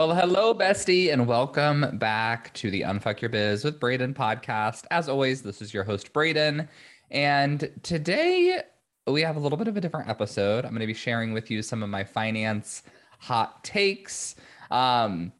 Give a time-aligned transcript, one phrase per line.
[0.00, 4.86] Well, hello, bestie, and welcome back to the Unfuck Your Biz with Braden podcast.
[4.90, 6.66] As always, this is your host, Braden.
[7.10, 8.62] And today
[9.06, 10.64] we have a little bit of a different episode.
[10.64, 12.82] I'm going to be sharing with you some of my finance
[13.18, 14.36] hot takes.
[14.70, 15.34] Um,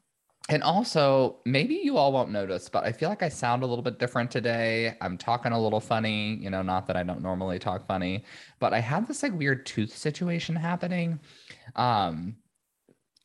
[0.50, 3.82] and also, maybe you all won't notice, but I feel like I sound a little
[3.82, 4.94] bit different today.
[5.00, 8.24] I'm talking a little funny, you know, not that I don't normally talk funny,
[8.58, 11.18] but I have this like weird tooth situation happening.
[11.76, 12.36] Um,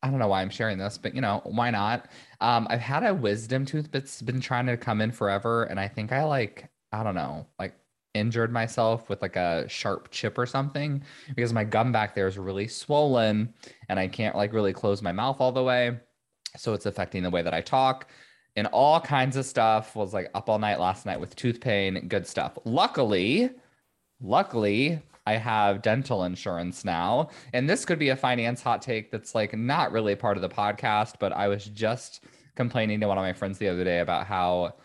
[0.06, 2.10] I don't know why I'm sharing this, but you know, why not?
[2.40, 5.88] Um, I've had a wisdom tooth that's been trying to come in forever, and I
[5.88, 7.74] think I like, I don't know, like
[8.14, 11.02] injured myself with like a sharp chip or something
[11.36, 13.52] because my gum back there is really swollen
[13.90, 15.98] and I can't like really close my mouth all the way.
[16.56, 18.08] So it's affecting the way that I talk
[18.56, 19.96] and all kinds of stuff.
[19.96, 22.60] Was like up all night last night with tooth pain, good stuff.
[22.64, 23.50] Luckily,
[24.22, 27.30] luckily, I have dental insurance now.
[27.54, 30.50] And this could be a finance hot take that's like not really part of the
[30.50, 32.24] podcast, but I was just
[32.56, 34.76] complaining to one of my friends the other day about how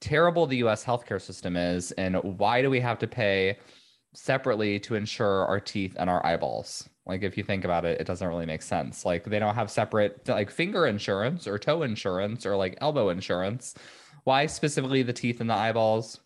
[0.00, 3.58] terrible the US healthcare system is and why do we have to pay
[4.14, 6.88] separately to insure our teeth and our eyeballs?
[7.04, 9.04] Like if you think about it, it doesn't really make sense.
[9.04, 13.74] Like they don't have separate like finger insurance or toe insurance or like elbow insurance.
[14.22, 16.20] Why specifically the teeth and the eyeballs?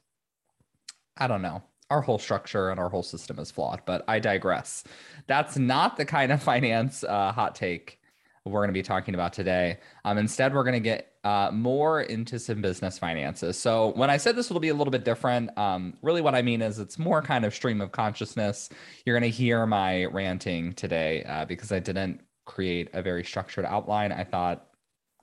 [1.17, 3.83] I don't know our whole structure and our whole system is flawed.
[3.85, 4.85] But I digress.
[5.27, 8.01] That's not the kind of finance uh, hot take
[8.45, 9.79] we're going to be talking about today.
[10.05, 13.57] Um, instead, we're going to get uh, more into some business finances.
[13.57, 16.43] So, when I said this will be a little bit different, um, really what I
[16.43, 18.69] mean is it's more kind of stream of consciousness.
[19.07, 23.65] You're going to hear my ranting today uh, because I didn't create a very structured
[23.65, 24.11] outline.
[24.11, 24.67] I thought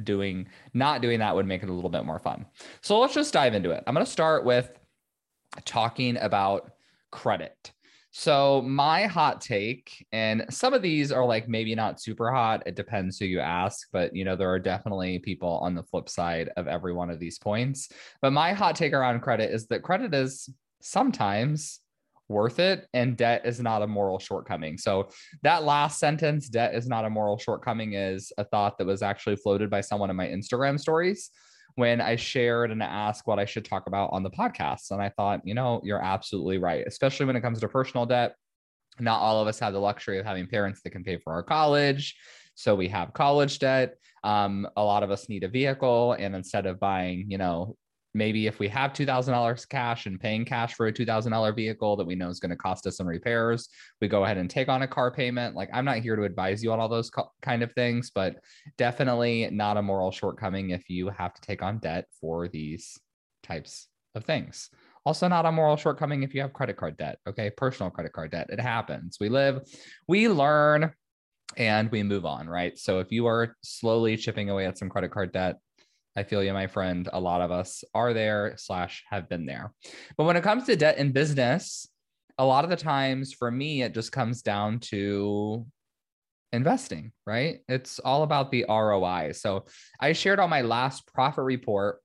[0.02, 2.46] doing not doing that would make it a little bit more fun.
[2.80, 3.84] So, let's just dive into it.
[3.86, 4.79] I'm going to start with
[5.66, 6.72] talking about
[7.12, 7.72] credit.
[8.12, 12.64] So, my hot take, and some of these are like maybe not super hot.
[12.66, 16.10] It depends who you ask, but you know, there are definitely people on the flip
[16.10, 17.90] side of every one of these points.
[18.20, 20.50] But my hot take around credit is that credit is
[20.82, 21.82] sometimes
[22.30, 24.80] worth it and debt is not a moral shortcoming.
[24.80, 25.10] So,
[25.44, 29.36] that last sentence, debt is not a moral shortcoming, is a thought that was actually
[29.36, 31.30] floated by someone in my Instagram stories
[31.80, 34.92] when I shared and asked what I should talk about on the podcast.
[34.92, 38.36] And I thought, you know, you're absolutely right, especially when it comes to personal debt.
[39.00, 41.42] Not all of us have the luxury of having parents that can pay for our
[41.42, 42.18] college.
[42.56, 43.96] So we have college debt.
[44.26, 46.18] Um, a lot of us need a vehicle.
[46.20, 47.78] And instead of buying, you know,
[48.20, 52.14] maybe if we have $2,000 cash and paying cash for a $2,000 vehicle that we
[52.14, 53.70] know is going to cost us some repairs,
[54.02, 55.56] we go ahead and take on a car payment.
[55.56, 58.36] Like, I'm not here to advise you on all those co- kind of things, but
[58.78, 63.00] definitely not a moral shortcoming if you have to take on debt for these
[63.42, 64.70] types of things.
[65.06, 67.20] Also, not a moral shortcoming if you have credit card debt.
[67.26, 67.50] Okay.
[67.50, 68.48] Personal credit card debt.
[68.50, 69.18] It happens.
[69.20, 69.62] We live,
[70.08, 70.92] we learn,
[71.58, 72.78] and we move on, right?
[72.78, 75.56] So if you are slowly chipping away at some credit card debt,
[76.20, 77.08] I feel you, my friend.
[77.14, 79.72] A lot of us are there slash have been there.
[80.18, 81.88] But when it comes to debt in business,
[82.38, 85.66] a lot of the times for me, it just comes down to
[86.52, 87.60] investing, right?
[87.70, 89.32] It's all about the ROI.
[89.32, 89.64] So
[90.02, 92.00] I shared on my last profit report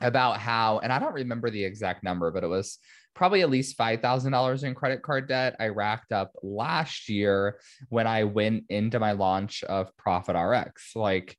[0.00, 2.78] about how, and I don't remember the exact number, but it was
[3.16, 7.58] probably at least $5,000 in credit card debt I racked up last year
[7.88, 10.94] when I went into my launch of Profit RX.
[10.94, 11.36] Like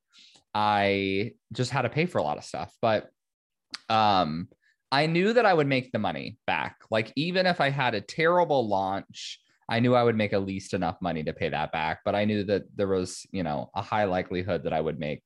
[0.54, 2.74] I just had to pay for a lot of stuff.
[2.82, 3.10] But
[3.90, 4.50] um,
[4.92, 6.78] I knew that I would make the money back.
[6.90, 9.40] Like, even if I had a terrible launch,
[9.70, 12.00] I knew I would make at least enough money to pay that back.
[12.04, 15.24] But I knew that there was, you know, a high likelihood that I would make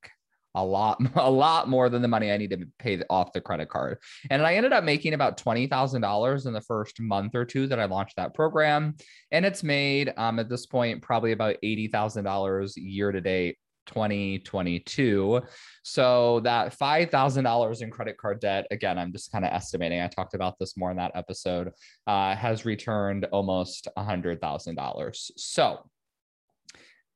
[0.54, 3.69] a lot, a lot more than the money I need to pay off the credit
[3.69, 3.98] card.
[4.30, 7.86] And I ended up making about $20,000 in the first month or two that I
[7.86, 8.95] launched that program.
[9.31, 15.42] And it's made um, at this point probably about $80,000 year to date 2022.
[15.84, 20.02] So that $5,000 in credit card debt, again, I'm just kind of estimating.
[20.02, 21.72] I talked about this more in that episode,
[22.08, 25.32] uh, has returned almost $100,000.
[25.38, 25.90] So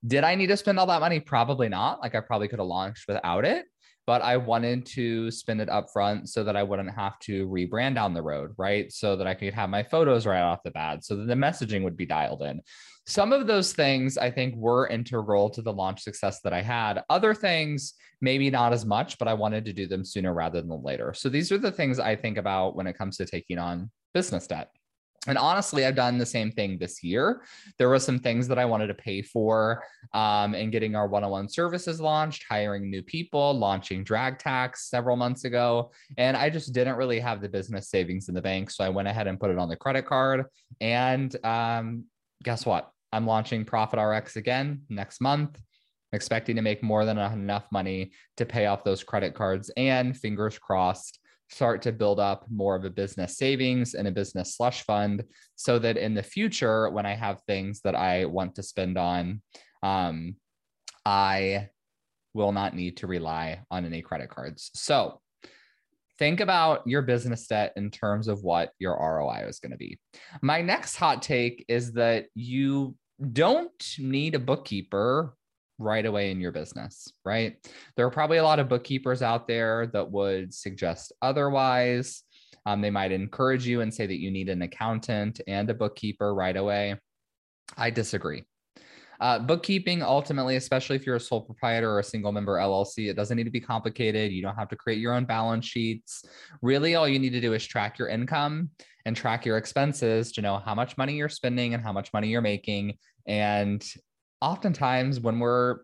[0.05, 1.19] did I need to spend all that money?
[1.19, 2.01] Probably not.
[2.01, 3.65] Like I probably could have launched without it.
[4.09, 7.93] But I wanted to spend it up front so that I wouldn't have to rebrand
[7.93, 8.91] down the road, right?
[8.91, 11.83] So that I could have my photos right off the bat, so that the messaging
[11.83, 12.59] would be dialed in.
[13.05, 17.03] Some of those things I think were integral to the launch success that I had.
[17.11, 20.83] Other things, maybe not as much, but I wanted to do them sooner rather than
[20.83, 21.13] later.
[21.13, 24.47] So these are the things I think about when it comes to taking on business
[24.47, 24.71] debt.
[25.27, 27.41] And honestly, I've done the same thing this year.
[27.77, 29.83] There were some things that I wanted to pay for
[30.13, 34.89] um, in getting our one on one services launched, hiring new people, launching Drake Tax
[34.89, 35.91] several months ago.
[36.17, 38.71] And I just didn't really have the business savings in the bank.
[38.71, 40.45] So I went ahead and put it on the credit card.
[40.79, 42.05] And um,
[42.43, 42.89] guess what?
[43.11, 45.59] I'm launching Profit RX again next month,
[46.11, 49.69] I'm expecting to make more than enough money to pay off those credit cards.
[49.77, 51.18] And fingers crossed,
[51.49, 55.23] start to build up more of a business savings and a business slush fund
[55.55, 59.41] so that in the future when i have things that i want to spend on
[59.81, 60.35] um,
[61.05, 61.67] i
[62.33, 64.71] will not need to rely on any credit cards.
[64.73, 65.19] So
[66.17, 69.99] think about your business debt in terms of what your roi is going to be.
[70.41, 72.95] My next hot take is that you
[73.33, 75.35] don't need a bookkeeper
[75.79, 77.55] right away in your business, right?
[77.95, 82.23] There are probably a lot of bookkeepers out there that would suggest otherwise.
[82.65, 86.35] Um, they might encourage you and say that you need an accountant and a bookkeeper
[86.35, 86.95] right away.
[87.77, 88.43] I disagree.
[89.21, 93.15] Uh, bookkeeping, ultimately, especially if you're a sole proprietor or a single member LLC, it
[93.15, 94.31] doesn't need to be complicated.
[94.31, 96.23] You don't have to create your own balance sheets.
[96.61, 98.69] Really, all you need to do is track your income
[99.05, 102.29] and track your expenses to know how much money you're spending and how much money
[102.29, 102.97] you're making.
[103.27, 103.85] And
[104.41, 105.79] oftentimes when we're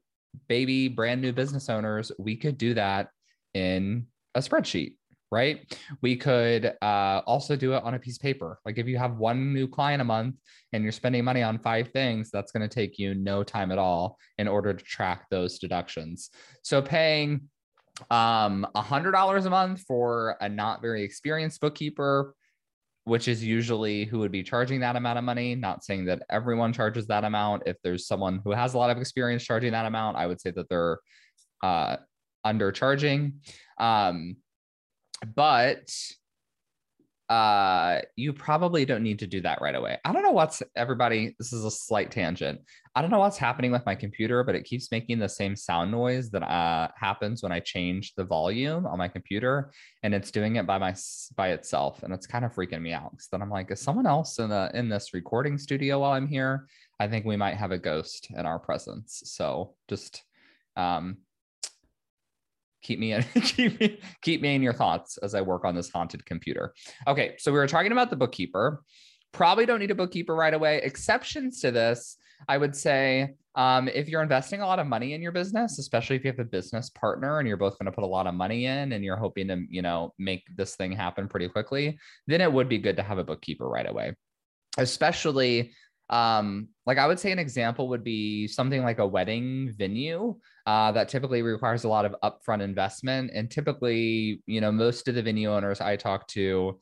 [0.48, 3.10] baby brand new business owners, we could do that
[3.54, 4.06] in
[4.36, 4.96] a spreadsheet,
[5.31, 5.78] right?
[6.02, 8.60] We could uh, also do it on a piece of paper.
[8.66, 10.36] Like if you have one new client a month
[10.74, 13.78] and you're spending money on five things, that's going to take you no time at
[13.78, 16.30] all in order to track those deductions.
[16.63, 17.50] So paying
[18.12, 22.36] um a hundred dollars a month for a not very experienced bookkeeper
[23.06, 25.56] which is usually who would be charging that amount of money.
[25.56, 27.63] Not saying that everyone charges that amount.
[27.66, 30.52] If there's someone who has a lot of experience charging that amount, I would say
[30.52, 31.00] that they're
[31.63, 31.98] uh,
[32.46, 33.34] undercharging.
[33.80, 34.38] Um,
[35.36, 35.92] but
[37.30, 39.98] uh you probably don't need to do that right away.
[40.06, 42.62] I don't know what's everybody this is a slight tangent.
[42.95, 45.92] I don't know what's happening with my computer but it keeps making the same sound
[45.92, 49.72] noise that uh happens when I change the volume on my computer
[50.04, 50.95] and it's doing it by my
[51.36, 54.06] by itself and it's kind of freaking me out cuz then I'm like is someone
[54.06, 56.68] else in the in this recording studio while I'm here?
[57.00, 59.24] I think we might have a ghost in our presence.
[59.25, 60.24] So just
[60.77, 61.18] um
[62.86, 65.90] keep me in keep me keep me in your thoughts as I work on this
[65.90, 66.74] haunted computer.
[67.08, 68.84] Okay, so we were talking about the bookkeeper.
[69.32, 70.80] Probably don't need a bookkeeper right away.
[70.84, 72.18] Exceptions to this,
[72.48, 76.16] I would say, um, if you're investing a lot of money in your business, especially
[76.16, 78.34] if you have a business partner and you're both going to put a lot of
[78.34, 81.98] money in and you're hoping to, you know, make this thing happen pretty quickly,
[82.28, 84.14] then it would be good to have a bookkeeper right away.
[84.78, 85.72] Especially
[86.10, 90.36] um, like I would say an example would be something like a wedding venue
[90.66, 93.31] uh, that typically requires a lot of upfront investment.
[93.34, 96.80] And typically, you know, most of the venue owners I talk to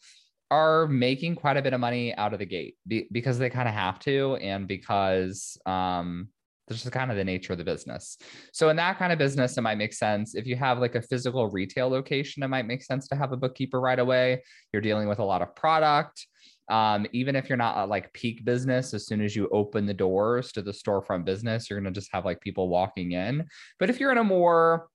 [0.51, 3.67] are making quite a bit of money out of the gate be- because they kind
[3.67, 6.27] of have to and because um,
[6.67, 8.17] this is kind of the nature of the business.
[8.51, 10.35] So in that kind of business, it might make sense.
[10.35, 13.37] If you have like a physical retail location, it might make sense to have a
[13.37, 14.43] bookkeeper right away.
[14.71, 16.27] You're dealing with a lot of product
[16.69, 19.93] um, even if you're not a, like peak business, as soon as you open the
[19.93, 23.45] doors to the storefront business, you're going to just have like people walking in.
[23.79, 24.87] But if you're in a more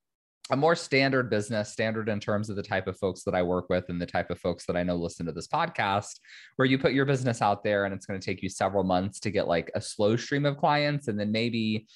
[0.50, 3.68] a more standard business, standard in terms of the type of folks that I work
[3.68, 6.20] with and the type of folks that I know listen to this podcast,
[6.56, 9.20] where you put your business out there and it's going to take you several months
[9.20, 11.86] to get like a slow stream of clients and then maybe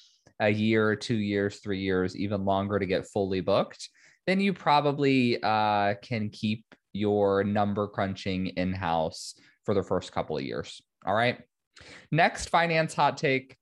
[0.40, 3.88] a year, two years, three years, even longer to get fully booked,
[4.26, 10.36] then you probably uh, can keep your number crunching in house for the first couple
[10.36, 10.82] of years.
[11.06, 11.38] All right.
[12.10, 13.56] Next finance hot take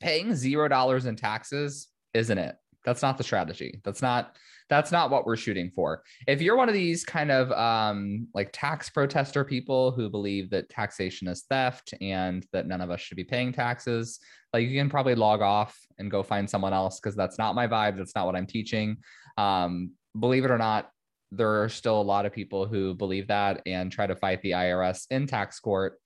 [0.00, 2.56] paying zero dollars in taxes isn't it?
[2.84, 3.80] That's not the strategy.
[3.84, 4.36] That's not
[4.68, 6.04] that's not what we're shooting for.
[6.28, 10.68] If you're one of these kind of um, like tax protester people who believe that
[10.68, 14.20] taxation is theft and that none of us should be paying taxes,
[14.52, 17.66] like you can probably log off and go find someone else because that's not my
[17.66, 17.98] vibe.
[17.98, 18.98] That's not what I'm teaching.
[19.36, 20.88] Um, believe it or not,
[21.32, 24.52] there are still a lot of people who believe that and try to fight the
[24.52, 25.98] IRS in tax court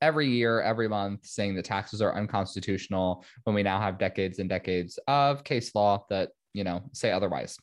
[0.00, 4.48] every year, every month, saying that taxes are unconstitutional when we now have decades and
[4.48, 7.56] decades of case law that, you know, say otherwise.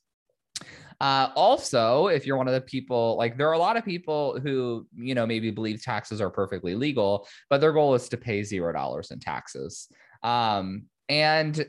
[1.02, 4.40] Uh, also, if you're one of the people, like there are a lot of people
[4.40, 8.44] who, you know, maybe believe taxes are perfectly legal, but their goal is to pay
[8.44, 9.88] zero dollars in taxes.
[10.24, 11.66] Um, and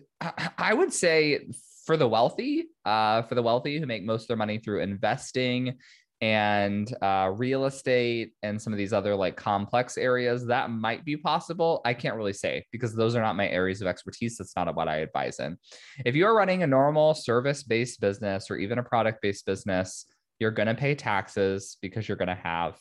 [0.58, 1.48] I would say
[1.86, 5.78] for the wealthy, uh, for the wealthy who make most of their money through investing
[6.20, 11.16] and uh, real estate and some of these other like complex areas that might be
[11.16, 11.80] possible.
[11.84, 14.36] I can't really say because those are not my areas of expertise.
[14.36, 15.58] That's not what i advise in.
[16.04, 20.06] If you are running a normal service based business or even a product based business
[20.38, 22.76] you're going to pay taxes because you're going to have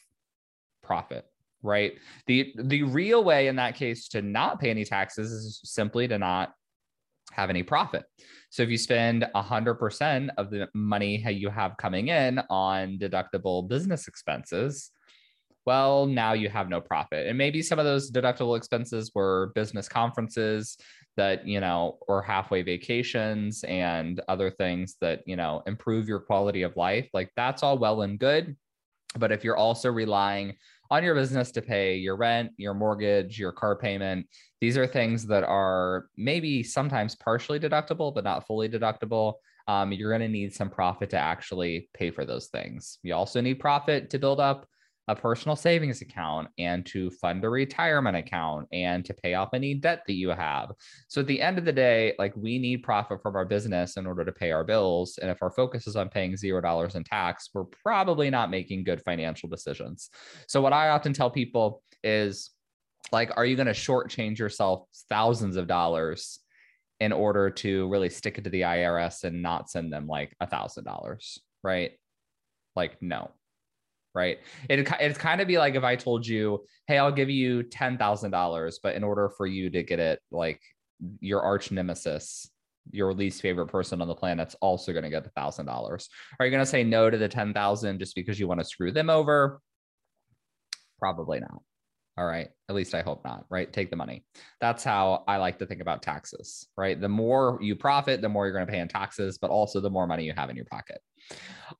[0.83, 1.25] profit
[1.65, 1.93] right?
[2.27, 6.19] The the real way in that case to not pay any taxes is simply to
[6.19, 6.53] not
[7.33, 8.03] have any profit.
[8.49, 14.07] So if you spend 100% of the money you have coming in on deductible business
[14.07, 14.91] expenses,
[15.65, 17.27] well, now you have no profit.
[17.27, 20.77] And maybe some of those deductible expenses were business conferences
[21.17, 26.61] that, you know, or halfway vacations and other things that, you know, improve your quality
[26.61, 27.09] of life.
[27.13, 28.55] Like that's all well and good.
[29.17, 30.55] But if you're also relying
[30.91, 34.27] on your business to pay your rent, your mortgage, your car payment.
[34.61, 39.33] These are things that are maybe sometimes partially deductible, but not fully deductible.
[39.67, 42.99] Um, you're going to need some profit to actually pay for those things.
[43.01, 44.67] You also need profit to build up
[45.07, 49.75] a personal savings account and to fund a retirement account and to pay off any
[49.75, 50.71] debt that you have.
[51.07, 54.07] So at the end of the day, like we need profit from our business in
[54.07, 55.19] order to pay our bills.
[55.21, 58.83] And if our focus is on paying zero dollars in tax, we're probably not making
[58.83, 60.09] good financial decisions.
[60.47, 62.51] So what I often tell people is
[63.11, 66.39] like, are you going to shortchange yourself thousands of dollars
[66.99, 70.47] in order to really stick it to the IRS and not send them like a
[70.47, 71.39] thousand dollars?
[71.63, 71.91] Right.
[72.75, 73.31] Like, no,
[74.15, 74.39] right?
[74.69, 77.97] It it's kind of be like if I told you, "Hey, I'll give you ten
[77.97, 80.61] thousand dollars," but in order for you to get it, like
[81.19, 82.49] your arch nemesis,
[82.91, 86.09] your least favorite person on the planet's also going to get the thousand dollars.
[86.39, 88.65] Are you going to say no to the ten thousand just because you want to
[88.65, 89.61] screw them over?
[90.97, 91.61] Probably not.
[92.17, 92.47] All right.
[92.69, 93.71] At least I hope not, right?
[93.71, 94.23] Take the money.
[94.61, 96.99] That's how I like to think about taxes, right?
[96.99, 99.89] The more you profit, the more you're going to pay in taxes, but also the
[99.89, 101.01] more money you have in your pocket.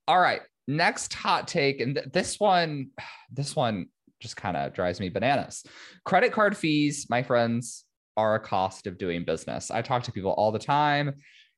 [0.06, 2.90] All right next hot take and th- this one
[3.32, 3.86] this one
[4.20, 5.64] just kind of drives me bananas.
[6.04, 7.84] Credit card fees my friends
[8.16, 9.70] are a cost of doing business.
[9.70, 11.14] I talk to people all the time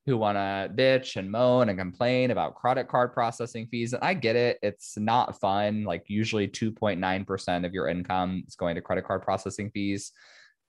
[0.07, 4.15] who want to bitch and moan and complain about credit card processing fees and i
[4.15, 4.59] get it.
[4.63, 5.85] It's not fun.
[5.85, 10.13] Like usually 2.9% of your income is going to credit card processing fees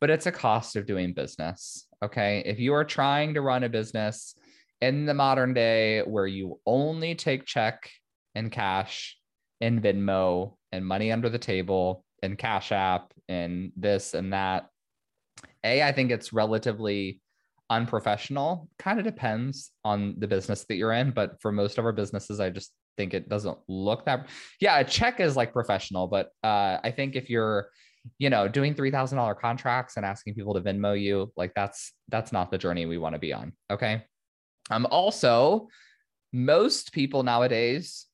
[0.01, 2.41] but it's a cost of doing business okay?
[2.45, 4.35] If you are trying to run a business
[4.81, 7.89] in the modern day where you only take check
[8.39, 9.17] and cash
[9.61, 14.69] and Venmo and money under the table and Cash App and this and that.
[15.63, 17.21] A, I think it's relatively
[17.69, 18.69] unprofessional.
[18.79, 22.39] Kind of depends on the business that you're in, but for most of our businesses,
[22.39, 24.27] I just think it doesn't look that.
[24.61, 27.69] Yeah, a check is like professional, but uh, I think if you're,
[28.17, 31.91] you know, doing three thousand dollar contracts and asking people to Venmo you, like that's
[32.07, 33.51] that's not the journey we want to be on.
[33.69, 34.03] Okay.
[34.71, 34.87] Um.
[34.89, 35.67] Also,
[36.31, 38.05] most people nowadays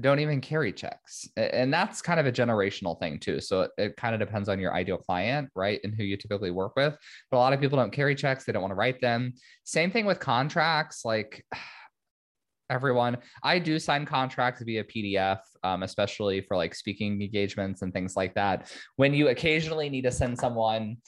[0.00, 1.28] don't even carry checks.
[1.36, 3.40] And that's kind of a generational thing too.
[3.40, 5.80] So it, it, kind of depends on your ideal client, right?
[5.84, 6.96] And who you typically work with.
[7.30, 9.32] But a lot of people don't carry checks, they don't want to write them.
[9.64, 11.04] Same thing with contracts.
[11.04, 11.44] Like
[12.70, 18.16] everyone, I do sign contracts via PDF, um, especially for like speaking engagements and things
[18.16, 18.70] like that.
[18.96, 20.98] When you occasionally need to send someone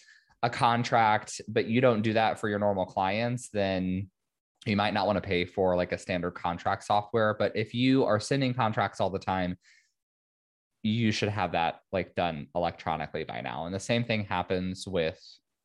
[0.42, 4.08] a contract, but you don't do that for your normal clients, then
[4.66, 8.04] you might not want to pay for like a standard contract software but if you
[8.04, 9.56] are sending contracts all the time
[10.82, 15.20] you should have that like done electronically by now and the same thing happens with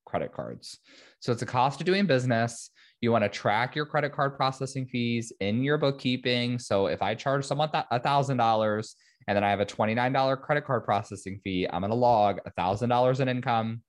[0.06, 0.80] credit cards.
[1.20, 2.70] So it's a cost of doing business.
[3.02, 6.60] You want to track your credit card processing fees in your bookkeeping.
[6.60, 8.96] So if i charge someone a thousand dollars
[9.28, 12.52] and then i have a $29 credit card processing fee i'm going to log a
[12.52, 13.82] thousand dollars in income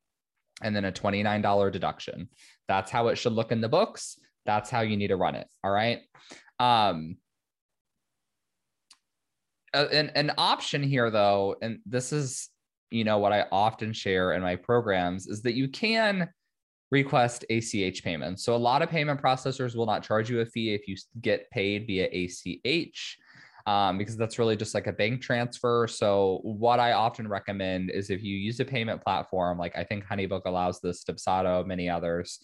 [0.63, 2.29] and then a $29 deduction.
[2.67, 5.47] That's how it should look in the books that's how you need to run it.
[5.65, 6.01] All right.
[6.59, 7.17] Um,
[9.75, 12.49] an, an option here, though, and this is,
[12.91, 16.29] you know, what I often share in my programs is that you can
[16.91, 18.45] request ACH payments.
[18.45, 21.51] So a lot of payment processors will not charge you a fee if you get
[21.51, 23.19] paid via ACH.
[23.67, 25.89] Um, because that's really just like a bank transfer.
[25.89, 30.05] So, what I often recommend is if you use a payment platform, like I think
[30.05, 32.39] Honeybook allows this, Dubsado, many others,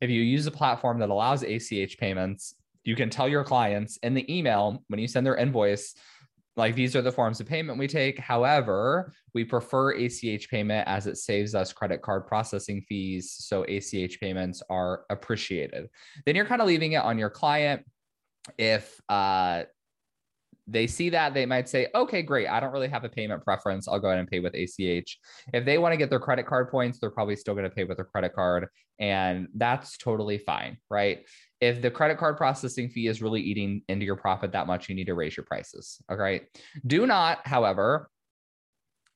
[0.00, 4.14] if you use a platform that allows ACH payments, you can tell your clients in
[4.14, 5.94] the email when you send their invoice,
[6.56, 8.18] like these are the forms of payment we take.
[8.18, 13.34] However, we prefer ACH payment as it saves us credit card processing fees.
[13.38, 15.88] So ACH payments are appreciated.
[16.24, 17.84] Then you're kind of leaving it on your client.
[18.58, 19.64] If uh,
[20.66, 23.86] they see that they might say okay great i don't really have a payment preference
[23.86, 25.18] i'll go ahead and pay with ach
[25.52, 27.84] if they want to get their credit card points they're probably still going to pay
[27.84, 28.66] with their credit card
[28.98, 31.24] and that's totally fine right
[31.64, 34.94] if the credit card processing fee is really eating into your profit that much, you
[34.94, 35.98] need to raise your prices.
[36.10, 36.42] All right.
[36.86, 38.10] Do not, however,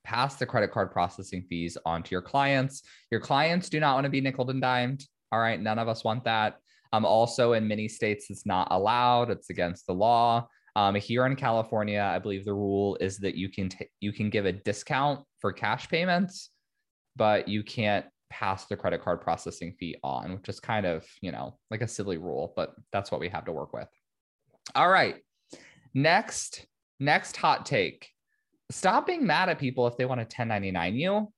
[0.03, 2.83] pass the credit card processing fees on to your clients.
[3.11, 5.05] Your clients do not want to be nickel and dimed.
[5.31, 5.61] All right.
[5.61, 6.57] None of us want that.
[6.95, 10.49] Um, also, in many states, it's not allowed, it's against the law.
[10.79, 14.31] Um, here in California, I believe the rule is that you can t- you can
[14.31, 16.51] give a discount for cash payments,
[17.17, 21.33] but you can't pass the credit card processing fee on, which is kind of you
[21.33, 23.89] know like a silly rule, but that's what we have to work with.
[24.77, 25.17] All right,
[25.95, 26.65] next
[27.01, 28.09] next hot take:
[28.71, 31.33] stop being mad at people if they want to 1099 you.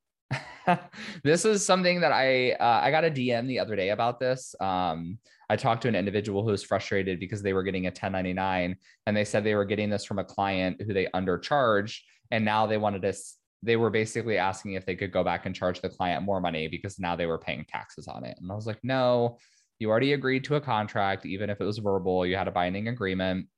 [1.25, 4.55] this is something that I uh, I got a DM the other day about this.
[4.61, 5.19] Um,
[5.51, 8.77] I talked to an individual who was frustrated because they were getting a 1099
[9.07, 11.99] and they said they were getting this from a client who they undercharged
[12.31, 13.13] and now they wanted to
[13.63, 16.69] they were basically asking if they could go back and charge the client more money
[16.69, 18.39] because now they were paying taxes on it.
[18.41, 19.39] And I was like, "No,
[19.81, 22.89] you already agreed to a contract even if it was verbal, you had a binding
[22.89, 23.49] agreement.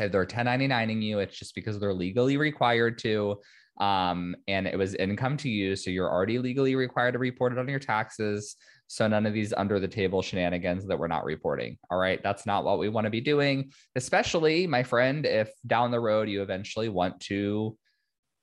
[0.00, 3.38] If they're 1099ing you, it's just because they're legally required to
[3.80, 5.76] um, and it was income to you.
[5.76, 8.56] So you're already legally required to report it on your taxes.
[8.88, 11.76] So none of these under the table shenanigans that we're not reporting.
[11.90, 12.22] All right.
[12.22, 16.28] That's not what we want to be doing, especially, my friend, if down the road
[16.28, 17.76] you eventually want to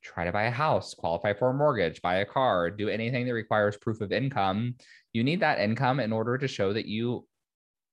[0.03, 3.33] try to buy a house, qualify for a mortgage, buy a car, do anything that
[3.33, 4.75] requires proof of income.
[5.13, 7.25] You need that income in order to show that you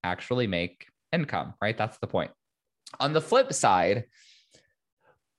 [0.03, 1.79] actually make income, right?
[1.79, 2.33] That's the point.
[2.99, 4.05] On the flip side,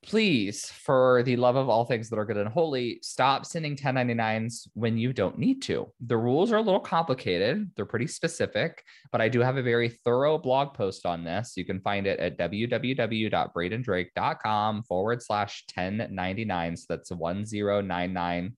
[0.03, 4.67] please, for the love of all things that are good and holy, stop sending 1099s
[4.73, 5.85] when you don't need to.
[6.07, 9.89] The rules are a little complicated, they're pretty specific, but I do have a very
[9.89, 11.53] thorough blog post on this.
[11.55, 16.79] You can find it at www.bradendrake.com forward slash 1099s.
[16.79, 18.57] So that's 1099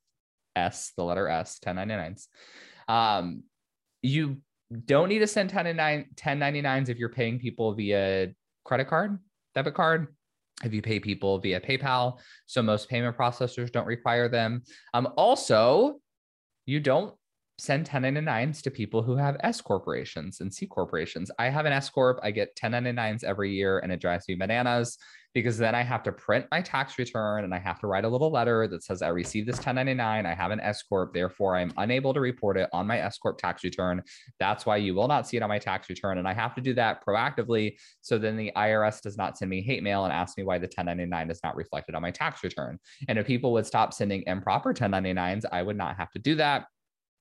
[0.56, 2.28] S, the letter S, 1099s.
[2.88, 3.44] Um,
[4.02, 4.38] you
[4.86, 8.34] don't need to send 1099s if you're paying people via
[8.64, 9.20] credit card,
[9.56, 10.08] debit card,
[10.64, 12.20] if you pay people via PayPal.
[12.46, 14.64] So most payment processors don't require them.
[14.94, 16.00] Um, also,
[16.66, 17.14] you don't
[17.60, 21.30] send 1099s to people who have S corporations and C corporations.
[21.38, 22.20] I have an S corp.
[22.24, 24.98] I get 1099s every year and it drives me bananas
[25.34, 28.10] because then I have to print my tax return and I have to write a
[28.10, 30.26] little letter that says I received this 1099.
[30.26, 33.38] I have an S corp, therefore I'm unable to report it on my S corp
[33.38, 34.04] tax return.
[34.40, 36.62] That's why you will not see it on my tax return and I have to
[36.62, 40.38] do that proactively so then the IRS does not send me hate mail and ask
[40.38, 42.80] me why the 1099 is not reflected on my tax return.
[43.08, 46.66] And if people would stop sending improper 1099s, I would not have to do that.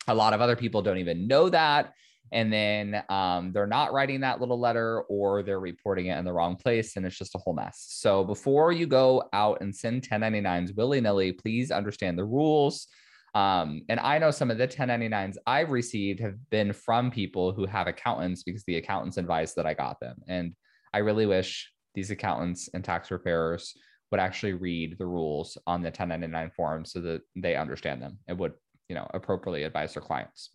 [0.09, 1.92] A lot of other people don't even know that.
[2.33, 6.33] And then um, they're not writing that little letter or they're reporting it in the
[6.33, 6.97] wrong place.
[6.97, 7.85] And it's just a whole mess.
[7.88, 12.88] So before you go out and send 1099s willy nilly, please understand the rules.
[13.35, 17.66] Um, and I know some of the 1099s I've received have been from people who
[17.66, 20.16] have accountants because the accountants advised that I got them.
[20.29, 20.55] And
[20.92, 23.75] I really wish these accountants and tax preparers
[24.12, 28.38] would actually read the rules on the 1099 form so that they understand them and
[28.38, 28.53] would
[28.88, 30.51] you know appropriately advise their clients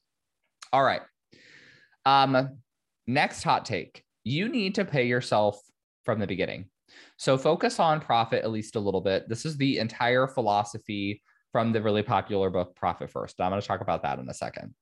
[0.72, 1.02] all right
[2.08, 2.58] um
[3.06, 4.04] next hot take.
[4.24, 5.62] You need to pay yourself
[6.04, 6.70] from the beginning.
[7.17, 9.28] So focus on profit at least a little bit.
[9.28, 13.39] This is the entire philosophy from the really popular book profit first.
[13.41, 14.74] I'm going to talk about that in a second.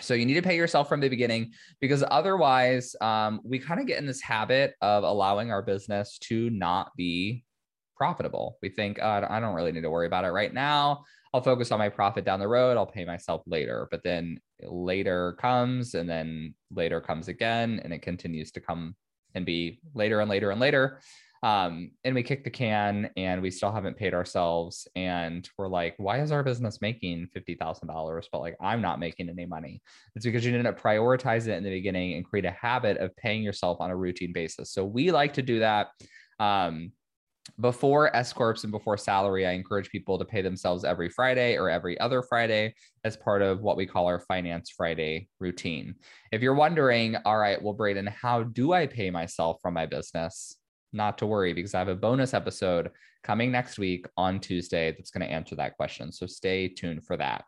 [0.00, 3.86] So you need to pay yourself from the beginning because otherwise um, we kind of
[3.86, 7.44] get in this habit of allowing our business to not be
[7.96, 8.58] profitable.
[8.60, 11.72] We think oh, i don't really need to worry about it right now I'll focus
[11.72, 12.76] on my profit down the road.
[12.76, 13.88] I'll pay myself later.
[13.90, 18.94] But then later comes and then later comes again and it continues to come
[19.34, 21.00] and be later and later and later.
[21.42, 24.88] Um, and we kick the can and we still haven't paid ourselves.
[24.96, 28.24] And we're like, why is our business making $50,000?
[28.32, 29.82] But like, I'm not making any money.
[30.14, 33.42] It's because you didn't prioritize it in the beginning and create a habit of paying
[33.42, 34.72] yourself on a routine basis.
[34.72, 35.88] So we like to do that.
[36.40, 36.92] Um,
[37.60, 41.70] before S corps and before salary, I encourage people to pay themselves every Friday or
[41.70, 45.94] every other Friday as part of what we call our Finance Friday routine.
[46.32, 50.56] If you're wondering, all right, well, Braden, how do I pay myself from my business?
[50.92, 52.90] Not to worry, because I have a bonus episode
[53.22, 56.12] coming next week on Tuesday that's going to answer that question.
[56.12, 57.44] So stay tuned for that.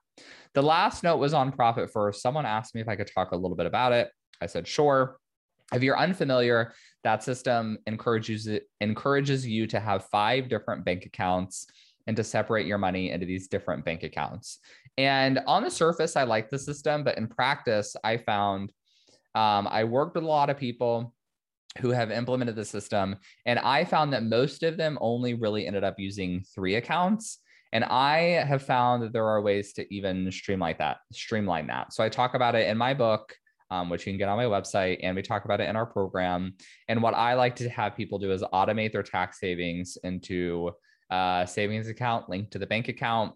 [0.55, 2.21] The last note was on profit first.
[2.21, 4.11] Someone asked me if I could talk a little bit about it.
[4.41, 5.19] I said, sure.
[5.73, 6.73] If you're unfamiliar,
[7.05, 8.49] that system encourages
[8.81, 11.67] encourages you to have five different bank accounts
[12.07, 14.61] and to separate your money into these different bank accounts.
[14.97, 18.73] And on the surface, I like the system, but in practice, I found
[19.35, 21.15] um, I worked with a lot of people
[21.81, 25.85] who have implemented the system, and I found that most of them only really ended
[25.85, 27.39] up using three accounts.
[27.73, 31.93] And I have found that there are ways to even streamline that, streamline that.
[31.93, 33.37] So I talk about it in my book,
[33.71, 35.87] um, which you can get on my website, and we talk about it in our
[35.87, 36.55] program.
[36.89, 40.73] And what I like to have people do is automate their tax savings into
[41.11, 43.35] a savings account linked to the bank account.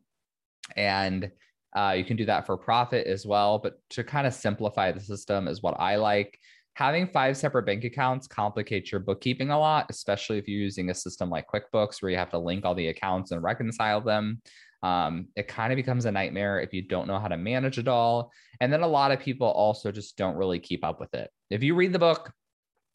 [0.77, 1.31] And
[1.75, 3.59] uh, you can do that for profit as well.
[3.59, 6.39] But to kind of simplify the system is what I like.
[6.75, 10.95] Having five separate bank accounts complicates your bookkeeping a lot, especially if you're using a
[10.95, 14.41] system like QuickBooks where you have to link all the accounts and reconcile them.
[14.83, 17.89] Um, it kind of becomes a nightmare if you don't know how to manage it
[17.89, 18.33] all.
[18.61, 21.31] And then a lot of people also just don't really keep up with it.
[21.51, 22.33] If you read the book,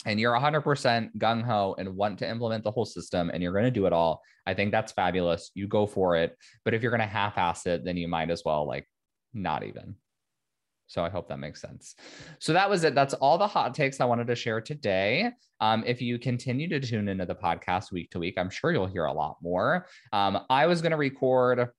[0.06, 3.65] and you're 100% gung ho and want to implement the whole system and you're going
[3.65, 5.52] to do it all, I think that's fabulous.
[5.54, 6.38] You go for it.
[6.63, 8.88] But if you're going to half ass it, then you might as well like
[9.34, 9.95] not even.
[10.88, 11.95] So I hope that makes sense.
[12.39, 12.95] So that was it.
[12.95, 15.32] That's all the hot takes I wanted to share today.
[15.60, 18.88] Um, if you continue to tune into the podcast week to week, I'm sure you'll
[18.88, 19.88] hear a lot more.
[20.13, 21.69] Um, I was going to record.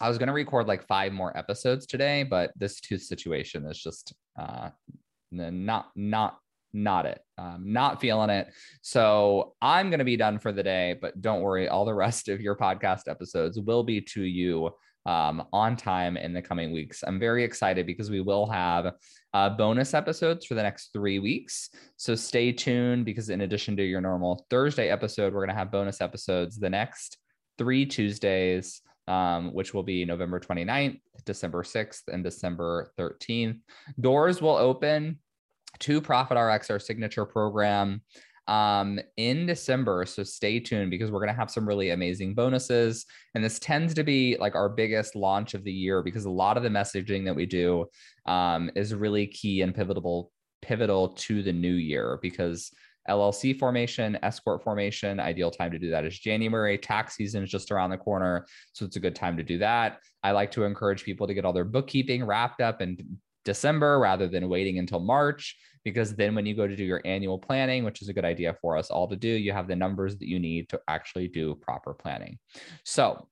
[0.00, 3.80] I was going to record like five more episodes today, but this tooth situation is
[3.80, 4.70] just uh,
[5.30, 6.38] not not
[6.72, 7.20] not it.
[7.38, 8.48] Um, not feeling it.
[8.80, 11.68] So I'm going to be done for the day, but don't worry.
[11.68, 14.70] All the rest of your podcast episodes will be to you
[15.06, 17.02] um, on time in the coming weeks.
[17.06, 18.92] I'm very excited because we will have
[19.34, 21.70] uh, bonus episodes for the next three weeks.
[21.96, 25.72] So stay tuned because, in addition to your normal Thursday episode, we're going to have
[25.72, 27.18] bonus episodes the next
[27.58, 28.80] three Tuesdays.
[29.08, 33.58] Um, which will be November 29th, December 6th, and December 13th.
[34.00, 35.18] Doors will open
[35.80, 38.02] to Profit RX, our signature program,
[38.48, 40.04] um, in December.
[40.06, 43.06] So stay tuned because we're going to have some really amazing bonuses.
[43.34, 46.56] And this tends to be like our biggest launch of the year because a lot
[46.56, 47.86] of the messaging that we do
[48.26, 52.70] um, is really key and pivotal pivotal to the new year because
[53.08, 56.78] LLC formation, S corp formation, ideal time to do that is January.
[56.78, 59.98] Tax season is just around the corner, so it's a good time to do that.
[60.22, 63.02] I like to encourage people to get all their bookkeeping wrapped up and
[63.44, 67.38] December rather than waiting until March, because then when you go to do your annual
[67.38, 70.16] planning, which is a good idea for us all to do, you have the numbers
[70.18, 72.38] that you need to actually do proper planning.
[72.84, 73.28] So,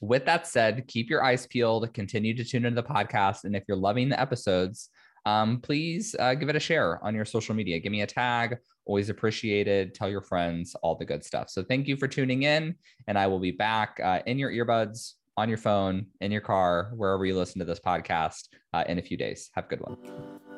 [0.00, 3.44] with that said, keep your eyes peeled, continue to tune into the podcast.
[3.44, 4.90] And if you're loving the episodes,
[5.26, 7.80] um, please uh, give it a share on your social media.
[7.80, 9.94] Give me a tag, always appreciated.
[9.94, 11.50] Tell your friends, all the good stuff.
[11.50, 12.74] So, thank you for tuning in,
[13.06, 16.90] and I will be back uh, in your earbuds on your phone, in your car,
[16.96, 19.50] wherever you listen to this podcast uh, in a few days.
[19.54, 20.57] Have a good one.